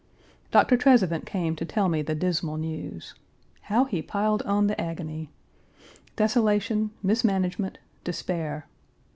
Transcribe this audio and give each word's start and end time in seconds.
Doctor 0.49 0.77
Trezevant 0.77 1.27
came 1.27 1.55
to 1.55 1.63
tell 1.63 1.87
me 1.87 2.01
the 2.01 2.15
dismal 2.15 2.57
news. 2.57 3.13
How 3.69 3.85
he 3.85 4.01
piled 4.01 4.41
on 4.47 4.65
the 4.65 4.81
agony! 4.81 5.29
Desolation, 6.15 6.89
mismanagement, 7.03 7.77
despair. 8.03 8.65